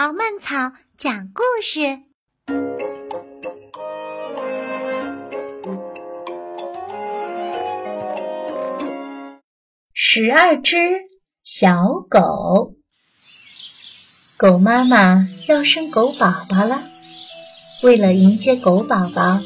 [0.00, 1.98] 敖曼草讲故事：
[9.92, 10.78] 十二只
[11.44, 12.76] 小狗。
[14.38, 16.82] 狗妈妈要生狗宝宝了，
[17.82, 19.40] 为了迎接狗宝宝，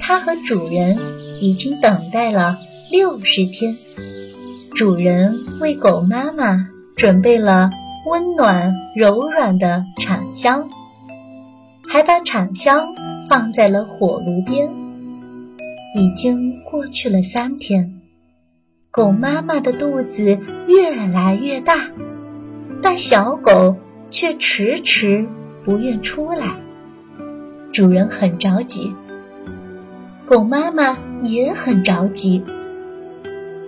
[0.00, 0.98] 它和主人
[1.42, 2.58] 已经等待了
[2.90, 3.76] 六十天。
[4.74, 7.70] 主人为狗妈妈准备了
[8.04, 10.68] 温暖柔软的产香，
[11.88, 12.94] 还把产香
[13.28, 14.70] 放在了火炉边。
[15.94, 18.00] 已经过去了三天，
[18.90, 21.90] 狗妈妈的肚子越来越大，
[22.82, 23.76] 但小狗
[24.10, 25.28] 却迟迟
[25.64, 26.56] 不愿出来。
[27.72, 28.92] 主人很着急，
[30.26, 32.42] 狗妈妈也很着急。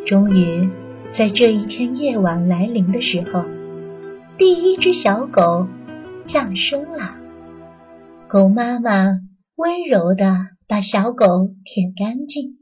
[0.05, 0.69] 终于。
[1.17, 3.45] 在这一天夜晚来临的时候，
[4.37, 5.69] 第一只小狗
[6.27, 7.17] 降生了。
[8.27, 9.21] 狗妈妈
[9.55, 12.59] 温柔的把小狗舔干净。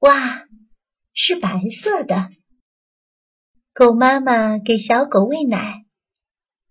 [0.00, 0.44] 哇，
[1.14, 2.28] 是白色的！
[3.72, 5.86] 狗妈妈给小狗喂奶。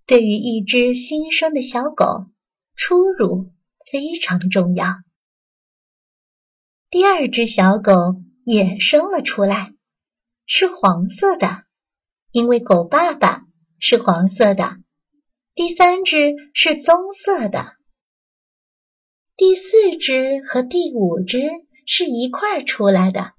[0.05, 2.27] 对于一只新生的小狗，
[2.75, 3.51] 初乳
[3.91, 4.97] 非常重要。
[6.91, 9.73] 第二只小狗也生了出来。
[10.45, 11.63] 是黄色的，
[12.31, 13.38] 因为狗爸爸
[13.79, 14.77] 是黄色的。
[15.55, 17.73] 第三只是棕色的，
[19.35, 21.41] 第四只和第五只
[21.85, 23.33] 是一块出来的，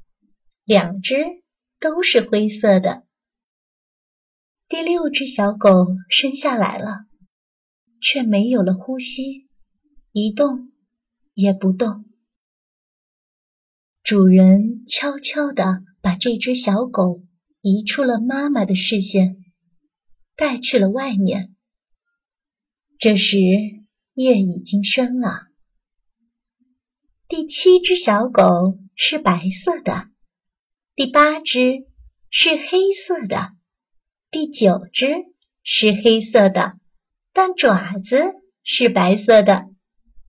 [0.65, 1.25] 两只
[1.79, 3.05] 都是灰色的。
[4.69, 7.07] 第六只小狗生下来了，
[8.01, 9.49] 却没有了呼吸，
[10.13, 10.73] 一动
[11.35, 12.05] 也不动。
[14.03, 17.23] 主人悄悄地把这只小狗
[17.61, 19.40] 移出了妈妈的视线，
[20.41, 21.55] 带去了外面。
[22.99, 23.37] 这时
[24.15, 25.49] 夜已经深了。
[27.29, 30.09] 第七只小狗是白色的，
[30.95, 31.87] 第八只
[32.31, 33.51] 是黑色的，
[34.31, 35.09] 第九只
[35.63, 36.79] 是黑色的，
[37.35, 38.17] 但爪子
[38.63, 39.67] 是白色的，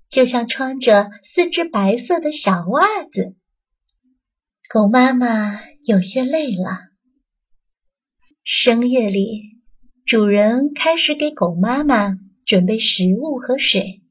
[0.09, 3.37] 就像穿着四只白色的小袜子。
[4.67, 6.91] 狗妈妈有些累了。
[8.43, 9.50] 深夜里，
[10.05, 14.01] 主人开始给狗妈妈准备食物和水，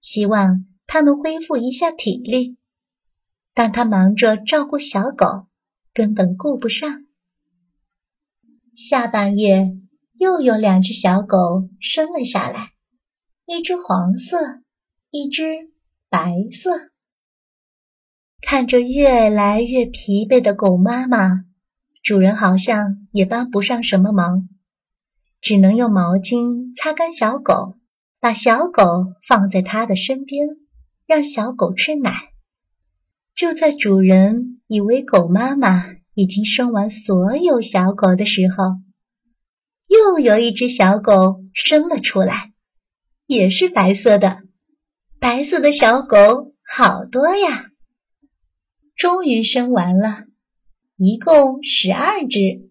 [0.00, 2.56] 希望它能恢复一下体力。
[3.54, 5.46] 但它忙着照顾小狗，
[5.94, 7.04] 根本顾不上。
[8.74, 9.76] 下半夜，
[10.18, 12.70] 又有两只小狗生了下来，
[13.46, 14.38] 一只黄色，
[15.10, 15.70] 一只
[16.10, 16.90] 白色。
[18.42, 21.44] 看着越来越疲惫的狗妈妈，
[22.02, 24.48] 主人好像也帮不上什么忙，
[25.46, 27.76] 只能用毛巾擦干小狗，
[28.18, 28.82] 把小狗
[29.28, 30.48] 放在他的身边，
[31.06, 32.32] 让小狗吃奶。
[33.32, 38.80] 就在主人以为狗妈妈已经生完所有小狗的时候，
[39.86, 42.52] 又有一只小狗生了出来，
[43.28, 44.38] 也是白色的。
[45.20, 47.66] 白色的小狗好多呀！
[48.96, 50.24] 终于生完了，
[50.96, 52.65] 一共十二只。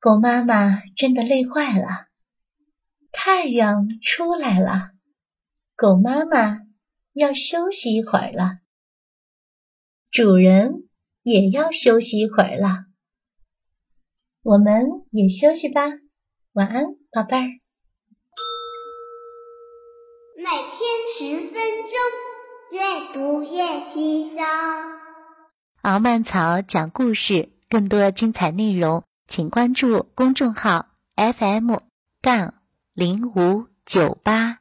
[0.00, 2.06] 狗妈妈真的累坏了。
[3.12, 4.92] 太阳出来了，
[5.76, 6.60] 狗妈妈
[7.12, 8.60] 要休息一会儿了。
[10.10, 10.88] 主人
[11.22, 12.86] 也要休息一会儿了。
[14.42, 15.82] 我们也休息吧，
[16.52, 17.46] 晚安，宝贝儿。
[20.34, 20.80] 每天
[21.14, 21.92] 十分钟，
[22.72, 24.42] 阅读越轻松。
[25.82, 31.76] 敖曼草讲故事，更多精彩内容，请关注公众号 FM
[32.20, 32.54] 杠
[32.94, 34.59] 零五九八。